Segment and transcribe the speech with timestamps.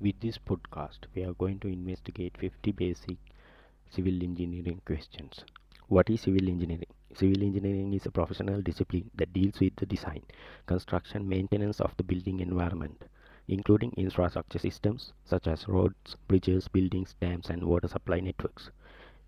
[0.00, 3.16] With this podcast, we are going to investigate 50 basic
[3.90, 5.44] civil engineering questions.
[5.88, 6.86] What is civil engineering?
[7.14, 10.22] Civil engineering is a professional discipline that deals with the design,
[10.66, 13.04] construction, maintenance of the building environment,
[13.48, 18.70] including infrastructure systems such as roads, bridges, buildings, dams, and water supply networks.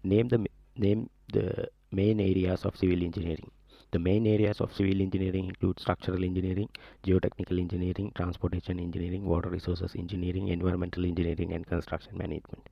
[0.05, 0.47] Name the
[0.77, 3.51] name the main areas of civil engineering.
[3.93, 6.69] The main areas of civil engineering include structural engineering,
[7.03, 12.69] geotechnical engineering, transportation engineering, water resources engineering, environmental engineering, and construction management.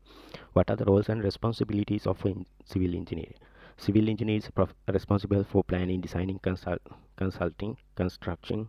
[0.53, 2.25] What are the roles and responsibilities of
[2.65, 3.33] civil engineer?
[3.77, 6.81] Civil engineers are responsible for planning, designing, consult
[7.17, 8.69] consulting, constructing,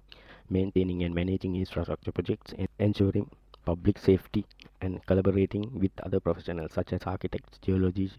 [0.50, 3.30] maintaining, and managing infrastructure projects, and ensuring
[3.66, 4.46] public safety,
[4.82, 8.18] and collaborating with other professionals such as architects, geologists,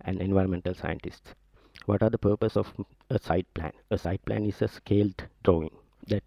[0.00, 1.34] and environmental scientists.
[1.86, 2.72] What are the purpose of
[3.08, 3.72] a site plan?
[3.90, 5.70] A site plan is a scaled drawing
[6.08, 6.22] that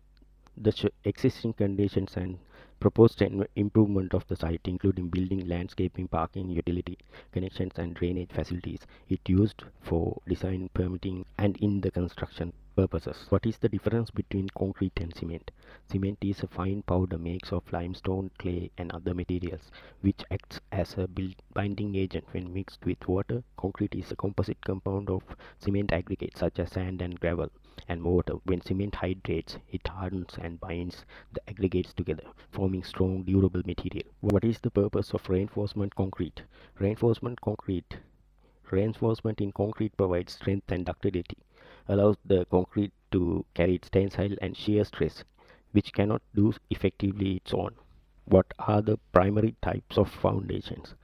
[0.58, 2.40] the existing conditions and
[2.80, 3.22] proposed
[3.56, 6.98] improvement of the site including building, landscaping, parking, utility
[7.32, 8.86] connections and drainage facilities.
[9.10, 13.26] It used for design, permitting and in the construction purposes.
[13.30, 15.52] What is the difference between concrete and cement?
[15.92, 19.70] Cement is a fine powder made of limestone, clay and other materials
[20.02, 21.08] which acts as a
[21.54, 23.44] binding agent when mixed with water.
[23.58, 25.24] Concrete is a composite compound of
[25.60, 27.50] cement aggregates such as sand and gravel
[27.88, 28.34] and water.
[28.46, 34.08] When cement hydrates, it hardens and binds the aggregates together, forming strong, durable material.
[34.22, 36.42] What is the purpose of reinforcement concrete?
[36.80, 37.98] Reinforcement concrete
[38.72, 41.38] Reinforcement in concrete provides strength and ductility
[41.88, 45.24] allows the concrete to carry its tensile and shear stress
[45.72, 47.76] which cannot do effectively its own.
[48.26, 50.96] What are the primary types of foundations?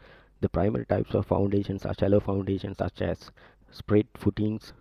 [0.41, 3.31] The primary types of foundations are shallow foundations such as
[3.71, 4.73] spread footings,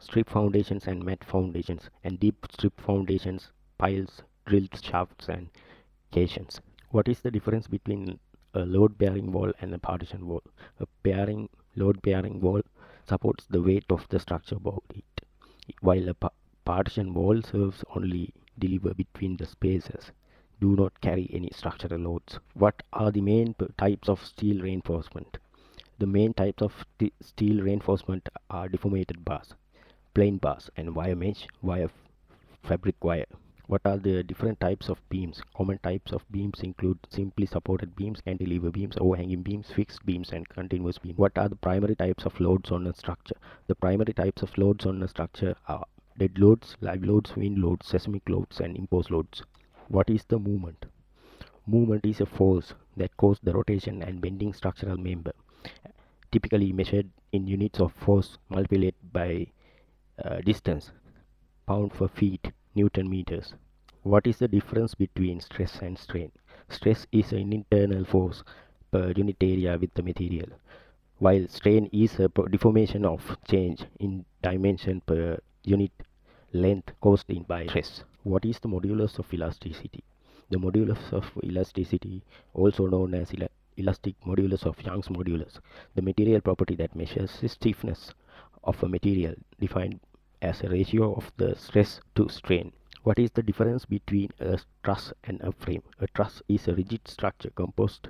[0.00, 5.48] strip foundations and mat foundations and deep strip foundations, piles, drilled shafts and
[6.10, 6.60] caissons.
[6.90, 8.18] What is the difference between
[8.54, 10.42] a load bearing wall and a partition wall?
[10.80, 12.62] A bearing load bearing wall
[13.08, 15.20] supports the weight of the structure above it,
[15.80, 16.30] while a pa
[16.64, 20.12] partition wall serves only deliver between the spaces
[20.60, 22.38] do not carry any structural loads.
[22.54, 25.38] What are the main types of steel reinforcement?
[25.98, 26.84] The main types of
[27.20, 29.54] steel reinforcement are deformated bars,
[30.14, 31.90] plain bars, and wire mesh, wire
[32.62, 33.26] fabric wire.
[33.68, 35.42] What are the different types of beams?
[35.56, 40.48] Common types of beams include simply supported beams, cantilever beams, overhanging beams, fixed beams, and
[40.48, 41.18] continuous beams.
[41.18, 43.34] What are the primary types of loads on a structure?
[43.66, 45.84] The primary types of loads on a structure are
[46.16, 49.42] dead loads, live loads, wind loads, seismic loads, and imposed loads.
[49.88, 50.86] What is the moment?
[51.66, 55.32] Moment is a force that causes the rotation and bending structural member,
[56.30, 59.48] typically measured in units of force multiplied by
[60.24, 60.92] uh, distance,
[61.66, 63.54] pound per feet, Newton meters.
[64.02, 66.30] What is the difference between stress and strain?
[66.68, 68.44] Stress is an internal force
[68.92, 70.48] per unit area with the material,
[71.18, 75.90] while strain is a deformation of change in dimension per unit
[76.52, 78.04] length caused in by stress.
[78.24, 80.04] What is the modulus of elasticity?
[80.50, 82.22] The modulus of elasticity,
[82.52, 83.48] also known as el
[83.78, 85.60] elastic modulus of Young's modulus,
[85.94, 88.12] the material property that measures the stiffness
[88.64, 89.98] of a material defined
[90.46, 92.72] as a ratio of the stress to strain.
[93.02, 95.82] What is the difference between a truss and a frame?
[96.00, 98.08] A truss is a rigid structure composed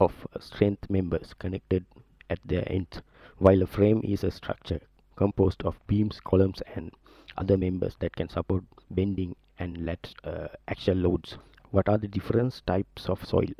[0.00, 1.84] of strength members connected
[2.30, 3.02] at their ends,
[3.38, 4.80] while a frame is a structure
[5.16, 6.92] composed of beams, columns, and
[7.36, 10.48] other members that can support bending and let uh,
[10.88, 11.36] loads.
[11.70, 13.52] What are the different types of soil?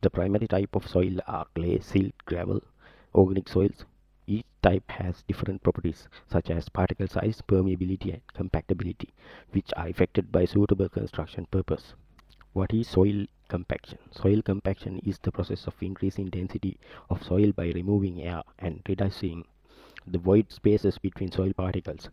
[0.00, 2.62] The primary type of soil are clay, silt, gravel,
[3.14, 3.84] organic soils,
[4.28, 9.08] each type has different properties such as particle size, permeability and compactability
[9.52, 11.94] which are affected by suitable construction purpose.
[12.52, 13.98] What is soil compaction?
[14.10, 16.78] Soil compaction is the process of increasing density
[17.08, 19.44] of soil by removing air and reducing
[20.06, 22.10] the void spaces between soil particles.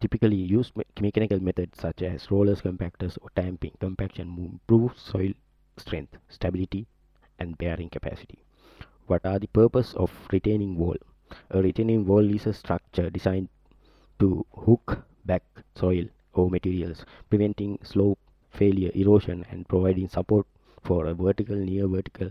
[0.00, 5.32] Typically used me mechanical methods such as rollers, compactors or tamping compaction improves soil
[5.76, 6.86] strength, stability
[7.38, 8.44] and bearing capacity.
[9.06, 10.96] What are the purpose of retaining wall?
[11.50, 13.48] A retaining wall is a structure designed
[14.18, 15.42] to hook back
[15.74, 18.18] soil or materials, preventing slope
[18.50, 20.46] failure, erosion, and providing support
[20.82, 22.30] for a vertical near vertical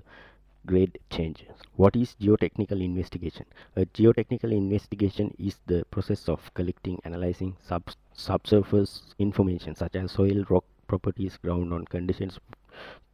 [0.65, 1.56] grade changes.
[1.75, 3.45] What is geotechnical investigation?
[3.75, 7.83] A geotechnical investigation is the process of collecting, analyzing sub
[8.13, 12.39] subsurface information such as soil, rock properties, ground on conditions,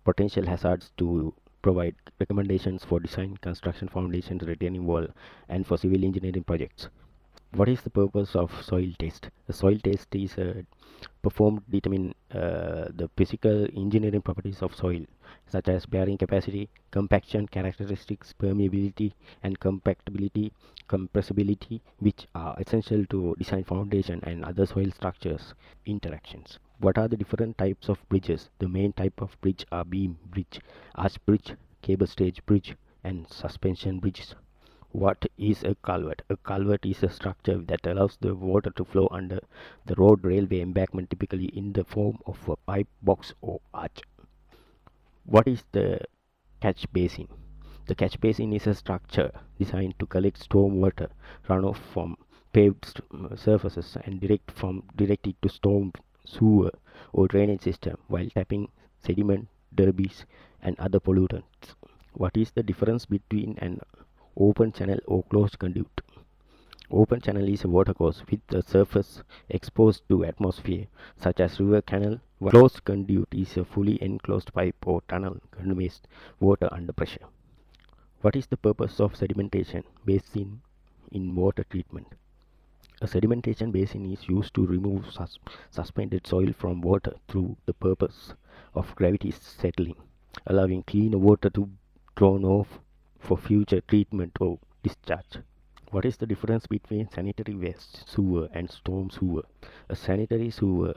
[0.03, 1.33] potential hazards to
[1.67, 5.07] provide recommendations for design, construction, foundations, retaining wall,
[5.49, 6.87] and for civil engineering projects.
[7.59, 10.61] what is the purpose of soil test the soil test is uh,
[11.21, 15.05] performed to determine uh, the physical engineering properties of soil
[15.55, 19.09] such as bearing capacity compaction characteristics permeability
[19.43, 20.51] and compactability
[20.89, 25.53] compressibility which are essential to design foundation and other soil structures
[25.85, 30.17] interactions what are the different types of bridges the main type of bridge are beam
[30.25, 30.59] bridge
[30.95, 34.35] arch bridge cable stayed bridge and suspension bridges
[34.91, 36.21] what is a culvert?
[36.29, 39.41] A culvert is a structure that allows the water to flow under
[39.85, 44.01] the road railway embankment typically in the form of a pipe box or arch.
[45.25, 45.99] What is the
[46.61, 47.27] catch basin?
[47.85, 51.09] The catch basin is a structure designed to collect storm water
[51.47, 52.17] runoff from
[52.53, 53.01] paved
[53.35, 55.91] surfaces and direct from direct it to storm
[56.27, 56.71] sewer
[57.13, 58.69] or drainage system while tapping
[58.99, 60.11] sediment, debris
[60.61, 61.75] and other pollutants.
[62.13, 63.79] What is the difference between an
[64.39, 66.01] open channel or closed conduit.
[66.91, 70.85] Open channel is a watercourse with the surface exposed to atmosphere,
[71.17, 72.19] such as river canal.
[72.49, 76.01] Closed conduit is a fully enclosed pipe or tunnel conveys
[76.39, 77.25] water under pressure.
[78.21, 80.61] What is the purpose of sedimentation basin
[81.11, 82.07] in water treatment?
[82.99, 85.37] A sedimentation basin is used to remove sus
[85.69, 88.33] suspended soil from water through the purpose
[88.73, 89.95] of gravity settling,
[90.47, 91.69] allowing cleaner water to
[92.15, 92.79] drawn off
[93.19, 95.37] for future treatment or discharge.
[95.91, 99.43] What is the difference between sanitary waste sewer and storm sewer?
[99.89, 100.95] A sanitary sewer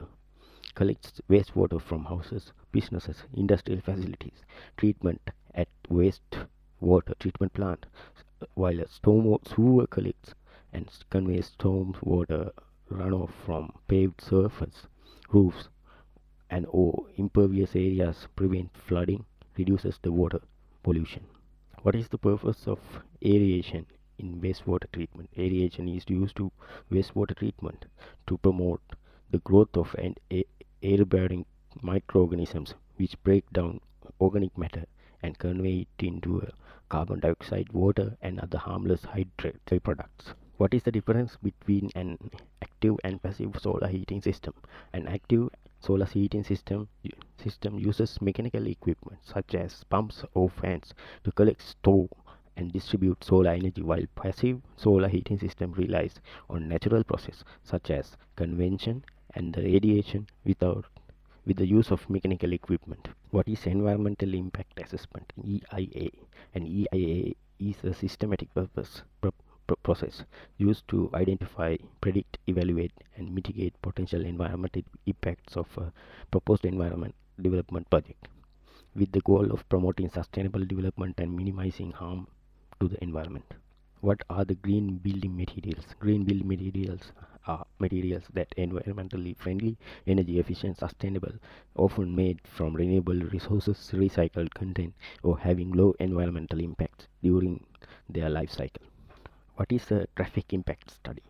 [0.75, 4.43] collects wastewater from houses, businesses, industrial facilities,
[4.79, 5.21] treatment
[5.55, 7.85] at wastewater treatment plant,
[8.55, 10.35] while a storm sewer collects
[10.73, 12.53] and convey storm water
[12.91, 14.87] runoff from paved surface,
[15.31, 15.69] roofs,
[16.49, 19.25] and or impervious areas prevent flooding,
[19.57, 20.41] reduces the water
[20.83, 21.25] pollution.
[21.83, 22.79] What is the purpose of
[23.25, 23.87] aeration
[24.19, 25.31] in wastewater treatment?
[25.37, 26.53] Aeration is used to
[26.91, 27.87] wastewater treatment
[28.27, 28.81] to promote
[29.31, 30.17] the growth of an
[30.83, 31.47] air-bearing
[31.83, 33.81] microorganisms which break down
[34.21, 34.87] organic matter
[35.23, 36.47] and convey it into
[36.89, 40.35] carbon dioxide, water and other harmless hydrate products.
[40.61, 42.19] What is the difference between an
[42.61, 44.53] active and passive solar heating system?
[44.93, 45.49] An active
[45.81, 46.87] solar heating system
[47.39, 50.93] system uses mechanical equipment such as pumps or fans
[51.25, 52.11] to collect, store,
[52.59, 56.21] and distribute solar energy while passive solar heating system relies
[56.51, 59.03] on natural process such as convection
[59.35, 60.85] and the radiation without
[61.47, 63.09] with the use of mechanical equipment.
[63.31, 66.11] What is environmental impact assessment EIA?
[66.55, 69.01] An EIA is a systematic purpose
[69.77, 70.25] process
[70.59, 75.93] used to identify, predict, evaluate, and mitigate potential environmental impacts of a
[76.31, 78.29] proposed environment development project
[78.95, 82.27] with the goal of promoting sustainable development and minimizing harm
[82.81, 83.55] to the environment.
[84.01, 85.85] What are the green building materials?
[85.99, 87.13] Green building materials
[87.47, 89.77] are materials that environmentally friendly,
[90.07, 91.33] energy efficient, sustainable,
[91.77, 97.65] often made from renewable resources, recycled content, or having low environmental impacts during
[98.09, 98.87] their life cycle.
[99.61, 101.23] What is a traffic impact study?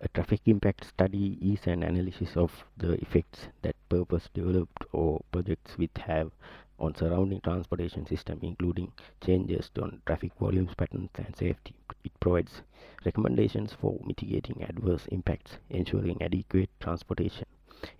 [0.00, 5.78] A traffic impact study is an analysis of the effects that purpose developed or projects
[5.78, 6.32] with have
[6.80, 8.90] on surrounding transportation system including
[9.24, 11.76] changes on traffic volumes patterns and safety.
[12.02, 12.62] It provides
[13.04, 17.46] recommendations for mitigating adverse impacts ensuring adequate transportation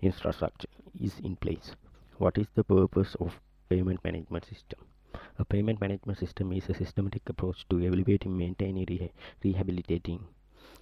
[0.01, 0.67] infrastructure
[0.99, 1.77] is in place.
[2.17, 3.39] What is the purpose of
[3.69, 4.79] pavement management system
[5.37, 9.11] a pavement management system is a systematic approach to evaluating, maintaining, re
[9.43, 10.19] rehabilitating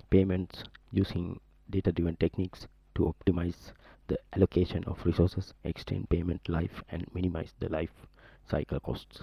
[0.10, 1.39] pavements using
[1.70, 3.72] data-driven techniques to optimize
[4.08, 8.08] the allocation of resources, extend pavement life, and minimize the life
[8.50, 9.22] cycle costs.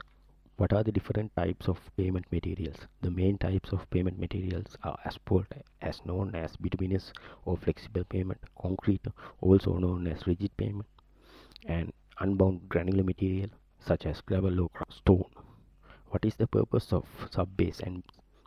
[0.57, 2.77] What are the different types of pavement materials?
[3.03, 5.47] The main types of pavement materials are asphalt,
[5.83, 7.13] as known as bituminous
[7.45, 9.07] or flexible pavement, concrete,
[9.41, 10.89] also known as rigid pavement,
[11.67, 15.31] and unbound granular material, such as gravel or stone.
[16.11, 18.03] What is the purpose of subbase and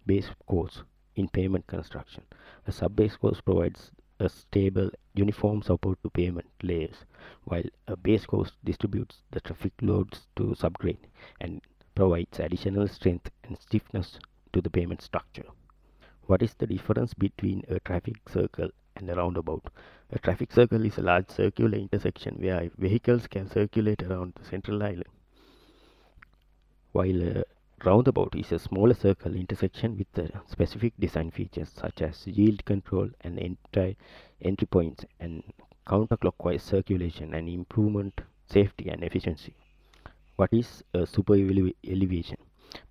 [0.06, 0.84] base course
[1.16, 2.24] in pavement construction?
[2.66, 7.06] A subbase course provides a stable, uniform support to pavement layers,
[7.46, 10.98] while a base course distributes the traffic loads to subgrade
[11.40, 11.62] and
[11.96, 14.20] provides additional strength and stiffness
[14.52, 15.46] to the pavement structure.
[16.26, 19.66] What is the difference between a traffic circle and a roundabout?
[20.12, 24.82] A traffic circle is a large circular intersection where vehicles can circulate around the central
[24.82, 25.06] island
[26.92, 27.44] while a
[27.86, 33.10] roundabout is a smaller circle intersection with uh, specific design features such as yield control
[33.22, 33.98] and entry,
[34.42, 35.44] entry points and
[35.88, 39.54] counterclockwise circulation and improvement safety and efficiency.
[40.36, 42.38] What is a super elevation?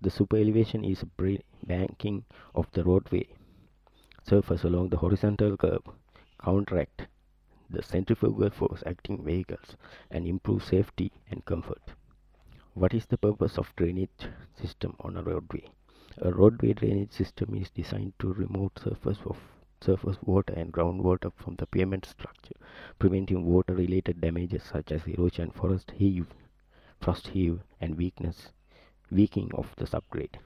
[0.01, 2.25] The super elevation is a banking
[2.55, 3.27] of the roadway
[4.23, 5.83] surface along the horizontal curve
[6.43, 7.07] counteract
[7.69, 9.77] the centrifugal force acting vehicles
[10.09, 11.81] and improve safety and comfort.
[12.79, 15.69] What is the purpose of drainage system on a roadway?
[16.19, 19.37] A roadway drainage system is designed to remove surface of
[19.81, 22.55] surface water and groundwater from the pavement structure,
[22.97, 26.27] preventing water-related damages such as erosion, forest heave,
[27.01, 28.53] frost heave, and weakness,
[29.11, 30.37] weakening of the subgrade.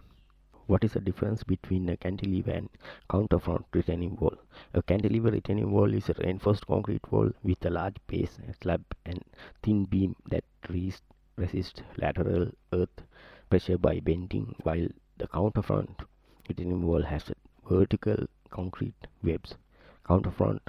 [0.65, 2.69] What is the difference between a cantilever and
[3.11, 4.37] counterfort retaining wall?
[4.73, 9.23] A cantilever retaining wall is a reinforced concrete wall with a large base, slab, and
[9.61, 10.45] thin beam that
[11.37, 13.03] resists lateral earth
[13.49, 14.87] pressure by bending, while
[15.17, 15.87] the counterfort
[16.47, 17.31] retaining wall has
[17.69, 19.55] vertical concrete webs
[20.05, 20.59] counterfort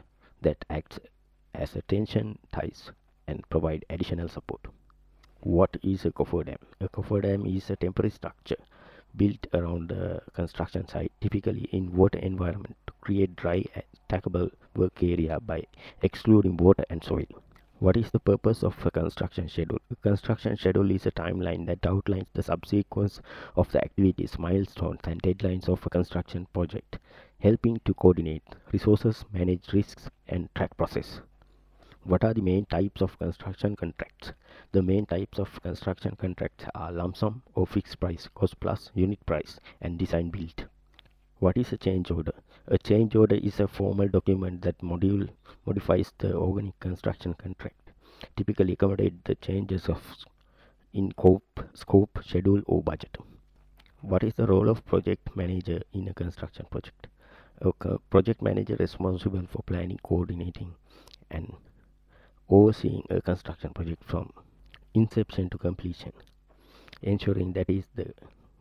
[0.40, 0.98] that acts
[1.54, 2.90] as a tension ties
[3.26, 4.60] and provide additional support.
[5.40, 6.58] What is a cofferdam?
[6.80, 8.56] A cofferdam is a temporary structure
[9.16, 15.02] built around the construction site, typically in water environment, to create dry, and stackable work
[15.02, 15.64] area by
[16.02, 17.26] excluding water and soil.
[17.84, 19.78] What is the purpose of a construction schedule?
[19.90, 23.20] A construction schedule is a timeline that outlines the subsequence
[23.56, 26.98] of the activities, milestones, and deadlines of a construction project,
[27.40, 31.20] helping to coordinate resources, manage risks, and track process.
[32.04, 34.32] What are the main types of construction contracts?
[34.72, 39.26] The main types of construction contracts are lump sum or fixed price, cost plus, unit
[39.26, 40.68] price, and design build.
[41.38, 42.32] What is a change order?
[42.66, 45.28] A change order is a formal document that module
[45.66, 47.90] modifies the organic construction contract,
[48.36, 50.02] typically accommodate the changes of
[50.94, 53.18] in scope, scope, schedule, or budget.
[54.00, 57.08] What is the role of project manager in a construction project?
[57.60, 60.74] A project manager responsible for planning, coordinating,
[61.30, 61.52] and
[62.48, 64.32] overseeing a construction project from
[64.94, 66.12] inception to completion,
[67.02, 68.14] ensuring that is the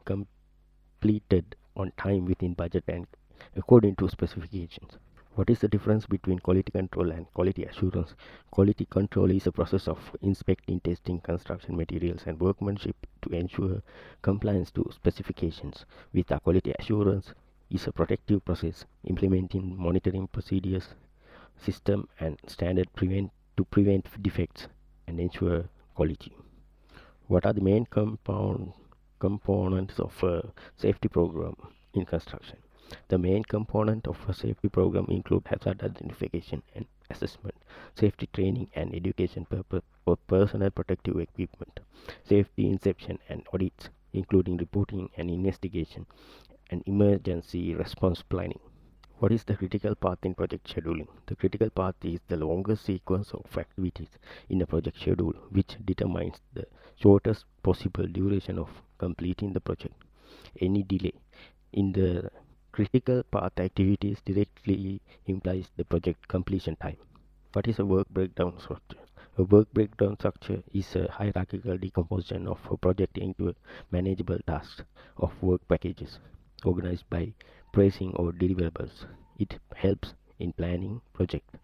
[0.04, 3.08] completed on time within budget and
[3.56, 4.98] according to specifications.
[5.36, 8.14] What is the difference between quality control and quality assurance?
[8.52, 13.82] Quality control is a process of inspecting, testing construction materials and workmanship to ensure
[14.22, 15.86] compliance to specifications.
[16.14, 17.34] With a quality assurance
[17.70, 20.90] is a protective process implementing monitoring procedures,
[21.58, 24.68] system and standard prevent to prevent defects
[25.08, 26.36] and ensure quality.
[27.28, 28.74] What are the main compound
[29.24, 31.56] components of a safety program
[31.94, 32.63] in construction.
[33.08, 37.56] The main component of a safety program include hazard identification and assessment,
[37.96, 41.80] safety training and education purpose for personal protective equipment,
[42.24, 46.06] safety inspection and audits, including reporting and investigation,
[46.70, 48.60] and emergency response planning.
[49.20, 51.08] What is the critical path in project scheduling?
[51.28, 54.10] The critical path is the longest sequence of activities
[54.50, 59.96] in a project schedule, which determines the shortest possible duration of completing the project.
[60.60, 61.14] Any delay
[61.72, 62.30] in the
[62.74, 66.98] critical path activities directly implies the project completion time.
[67.54, 68.98] What is a work breakdown structure?
[69.38, 73.54] A work breakdown structure is a hierarchical decomposition of a project into
[73.92, 74.82] manageable tasks
[75.18, 76.18] of work packages
[76.66, 77.32] organized by
[77.72, 79.06] pricing or deliverables.
[79.38, 81.58] It helps in planning project,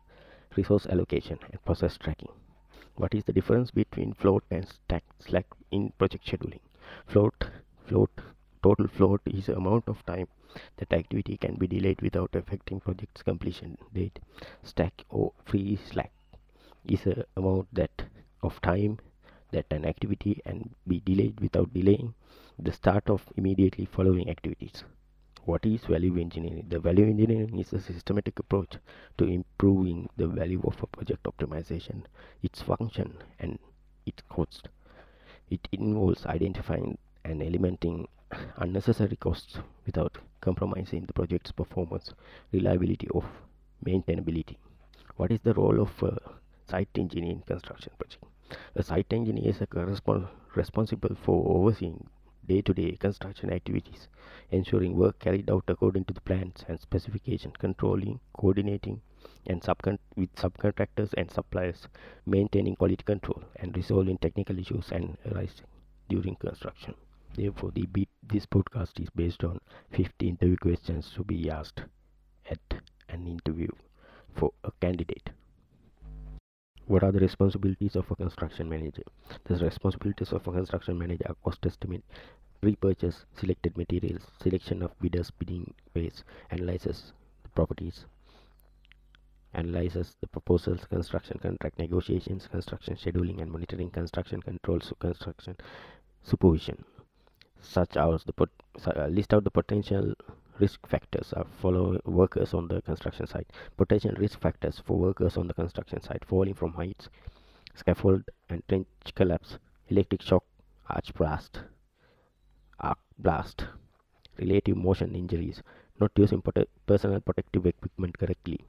[0.55, 2.33] resource allocation, and process tracking.
[2.97, 6.61] What is the difference between float and stack slack in project scheduling?
[7.07, 7.45] Float,
[7.87, 8.11] float,
[8.61, 10.27] total float is the amount of time
[10.77, 14.19] that activity can be delayed without affecting project's completion date.
[14.63, 16.11] Stack or free slack
[16.85, 18.03] is uh, the amount that
[18.41, 18.99] of time
[19.51, 22.13] that an activity can be delayed without delaying
[22.57, 24.83] the start of immediately following activities.
[25.45, 26.65] What is value engineering?
[26.69, 28.77] The value engineering is a systematic approach
[29.17, 32.03] to improving the value of a project optimization,
[32.43, 33.57] its function, and
[34.05, 34.69] its cost.
[35.49, 38.07] It involves identifying and eliminating
[38.57, 42.13] unnecessary costs without compromising the project's performance,
[42.51, 43.23] reliability, or
[43.85, 44.57] maintainability.
[45.15, 46.17] What is the role of a
[46.69, 48.23] site engineer in construction project?
[48.75, 49.67] A site engineer is a
[50.55, 52.07] responsible for overseeing
[52.47, 54.07] day-to-day construction activities,
[54.49, 59.01] ensuring work carried out according to the plans and specification, controlling, coordinating,
[59.45, 61.87] and subcon- with subcontractors and suppliers,
[62.25, 65.67] maintaining quality control, and resolving technical issues and arising
[66.09, 66.95] during construction.
[67.39, 67.87] Therefore, the
[68.21, 71.83] this podcast is based on 50 interview questions to be asked
[72.49, 72.59] at
[73.07, 73.69] an interview
[74.35, 75.29] for a candidate.
[76.87, 79.03] What are the responsibilities of a construction manager?
[79.45, 82.03] The responsibilities of a construction manager are cost estimate,
[82.59, 88.03] pre-purchase selected materials, selection of bidders, bidding phase, analyzes the properties,
[89.53, 95.55] analyzes the proposals, construction contract negotiations, construction scheduling and monitoring, construction controls, construction
[96.21, 96.83] supervision.
[97.61, 98.33] Such as the
[98.85, 100.13] uh, list out the potential
[100.59, 103.47] risk factors are follow workers on the construction site.
[103.77, 107.09] Potential risk factors for workers on the construction site falling from heights,
[107.75, 110.43] scaffold and trench collapse, electric shock,
[110.89, 111.61] arch blast,
[112.79, 113.65] arc blast,
[114.39, 115.61] relative motion injuries,
[115.99, 118.59] not using prote personal protective equipment correctly.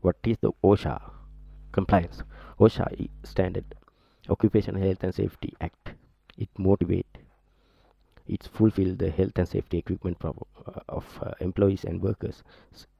[0.00, 1.00] What is the OSHA
[1.72, 2.22] compliance?
[2.58, 3.74] OSHA standard
[4.28, 5.94] Occupational Health and Safety Act.
[6.38, 7.06] It motivate
[8.26, 10.32] it fulfill the health and safety equipment uh,
[10.88, 12.42] of uh, employees and workers.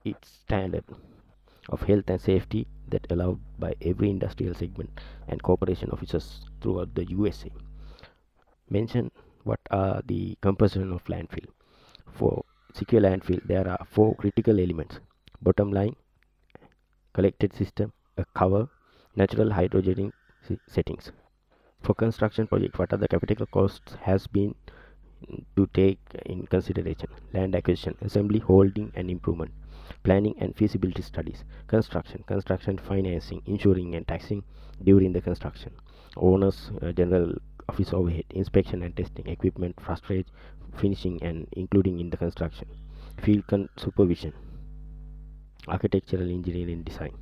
[0.04, 0.84] It's standard
[1.68, 7.08] of health and safety that allowed by every industrial segment and corporation officers throughout the
[7.10, 7.50] USA.
[8.68, 9.10] Mention
[9.44, 11.46] what are the composition of landfill.
[12.12, 15.00] For secure landfill, there are four critical elements.
[15.42, 15.96] Bottom line,
[17.12, 18.68] collected system, a cover,
[19.16, 20.12] natural hydrogen
[20.66, 21.12] settings.
[21.82, 24.54] For construction project, what are the capital costs has been
[25.56, 29.52] to take in consideration land acquisition assembly holding and improvement
[30.02, 34.42] planning and feasibility studies construction construction financing insuring and taxing
[34.84, 35.72] during the construction
[36.16, 37.34] owners uh, general
[37.68, 40.26] office overhead inspection and testing equipment frustrate
[40.76, 42.68] finishing and including in the construction
[43.22, 43.44] field
[43.76, 44.32] supervision
[45.68, 47.12] architectural engineering design.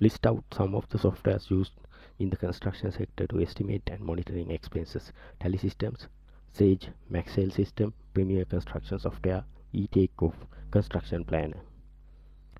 [0.00, 1.72] List out some of the softwares used
[2.18, 6.06] in the construction sector to estimate and monitoring expenses tally systems
[6.52, 10.34] Sage, Maxwell System, Premier Construction Software, E-Takeoff,
[10.70, 11.60] Construction Planner.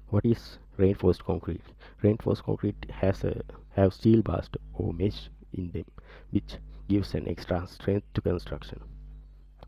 [0.08, 1.62] What is reinforced concrete?
[2.02, 5.84] Reinforced concrete has a have steel bars or mesh in them,
[6.30, 6.56] which
[6.88, 8.80] gives an extra strength to construction.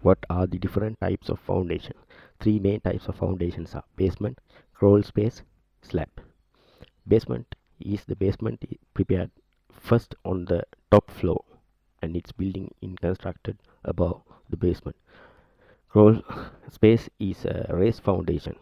[0.02, 1.94] What are the different types of foundation?
[2.38, 4.38] Three main types of foundations are basement,
[4.72, 5.42] crawl space,
[5.82, 6.08] slab.
[7.06, 9.30] Basement is the basement prepared
[9.70, 11.44] first on the top floor
[12.02, 14.96] and its building is constructed above the basement.
[15.88, 16.22] Crawl
[16.70, 18.56] space is a raised foundation.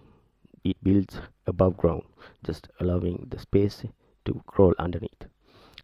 [0.64, 2.04] It builds above ground,
[2.44, 3.84] just allowing the space
[4.24, 5.26] to crawl underneath.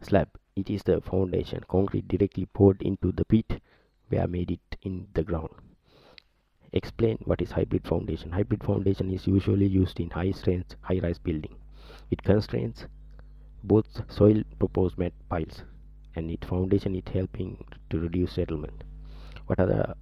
[0.00, 3.60] Slab it is the foundation, concrete directly poured into the pit
[4.08, 5.50] where made it in the ground.
[6.72, 8.30] Explain what is hybrid foundation.
[8.30, 11.56] Hybrid foundation is usually used in high strength high rise building.
[12.10, 12.86] It constrains
[13.64, 15.64] both soil proposed mat piles
[16.16, 18.84] and its foundation is helping to reduce settlement.
[19.46, 19.96] What are the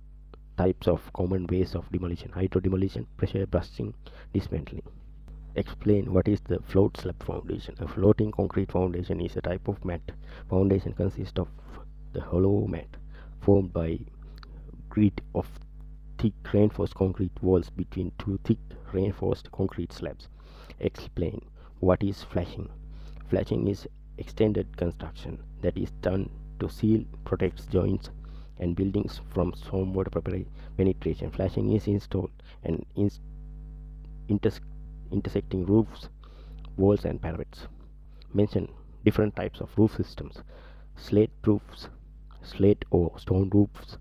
[0.56, 2.30] types of common ways of demolition?
[2.30, 3.94] Hydro demolition, pressure busting,
[4.32, 4.82] dismantling.
[5.54, 7.74] Explain what is the float slab foundation.
[7.80, 10.00] A floating concrete foundation is a type of mat.
[10.48, 11.48] Foundation consists of
[12.12, 12.88] the hollow mat
[13.40, 13.98] formed by
[14.88, 15.48] grid of
[16.18, 18.58] thick reinforced concrete walls between two thick
[18.92, 20.28] reinforced concrete slabs.
[20.80, 21.40] Explain
[21.80, 22.68] what is flashing.
[23.28, 26.28] Flashing is extended construction that is done
[26.60, 28.10] to seal protects joints
[28.58, 30.46] and buildings from stormwater
[30.76, 31.30] penetration.
[31.30, 32.30] Flashing is installed
[32.64, 32.84] and
[34.28, 34.60] inters
[35.10, 36.08] intersecting roofs,
[36.76, 37.66] walls, and parapets.
[38.32, 38.68] Mention
[39.04, 40.42] different types of roof systems:
[40.96, 41.88] slate roofs,
[42.42, 43.98] slate or stone roofs,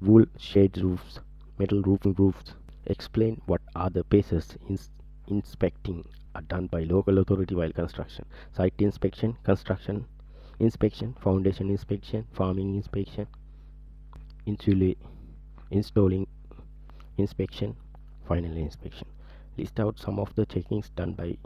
[0.00, 1.20] wool shade roofs,
[1.58, 2.54] metal roofing roofs.
[2.86, 4.78] Explain what are the bases in
[5.26, 8.24] inspecting are done by local authority while construction.
[8.52, 10.04] Site inspection, construction
[10.60, 13.26] inspection, foundation inspection, framing inspection,
[14.46, 16.26] installing
[17.16, 17.74] inspection
[18.28, 19.06] final inspection
[19.56, 21.36] list out some of the checkings done by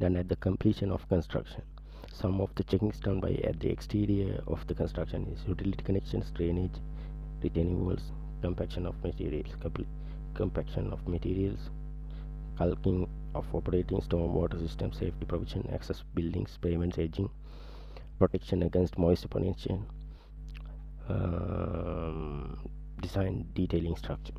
[0.00, 1.62] done at the completion of construction
[2.12, 6.30] some of the checkings done by at the exterior of the construction is utility connections
[6.32, 6.78] drainage
[7.42, 8.10] retaining walls
[8.42, 9.54] compaction of materials
[10.34, 11.70] compaction of materials
[12.56, 17.30] caulking of operating stormwater system safety provision access buildings pavements edging
[18.18, 19.86] protection against moisture penetration
[21.08, 22.58] um,
[23.00, 24.34] design detailing structure